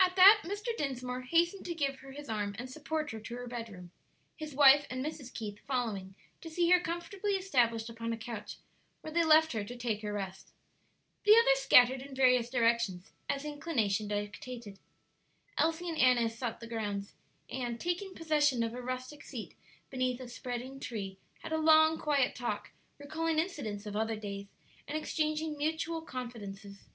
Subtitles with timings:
[0.00, 0.76] At that Mr.
[0.76, 3.92] Dinsmore hastened to give her his arm and support her to her bedroom,
[4.36, 5.32] his wife and Mrs.
[5.32, 8.56] Keith following to see her comfortably established upon a couch,
[9.00, 10.50] where they left her to take her rest.
[11.22, 14.80] The others scattered in various directions, as inclination dictated.
[15.56, 17.14] Elsie and Annis sought the grounds,
[17.48, 19.54] and, taking possession of a rustic seat
[19.90, 24.48] beneath a spreading tree, had a long, quiet talk, recalling incidents of other days,
[24.88, 26.88] and exchanging mutual confidences.